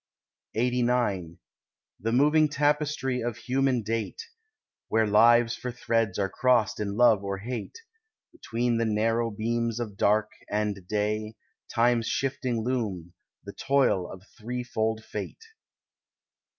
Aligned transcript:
LXXXIX 0.55 1.37
The 1.99 2.11
moving 2.11 2.49
tapestry 2.49 3.21
of 3.21 3.37
human 3.37 3.83
date, 3.83 4.19
Where 4.87 5.05
lives 5.05 5.55
for 5.55 5.71
threads 5.71 6.17
are 6.17 6.27
crossed 6.27 6.79
in 6.79 6.97
love 6.97 7.23
or 7.23 7.37
hate, 7.37 7.77
Between 8.31 8.79
the 8.79 8.85
narrow 8.85 9.29
beams 9.29 9.79
of 9.79 9.97
dark 9.97 10.31
and 10.49 10.87
day— 10.87 11.35
Time's 11.71 12.07
shifting 12.07 12.63
loom, 12.63 13.13
the 13.43 13.53
toil 13.53 14.11
of 14.11 14.23
threefold 14.39 15.03
fate. 15.05 15.43